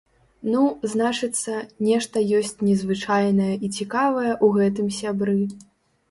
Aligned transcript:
Ну, 0.51 0.61
значыцца, 0.91 1.57
нешта 1.89 2.23
ёсць 2.37 2.55
незвычайнае 2.67 3.49
і 3.67 3.69
цікавае 3.81 4.31
ў 4.31 4.47
гэтым 4.57 4.87
сябры. 5.01 5.37